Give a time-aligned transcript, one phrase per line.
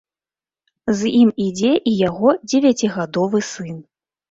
[1.01, 3.81] З ім ідзе і яго дзевяцігадовы сын.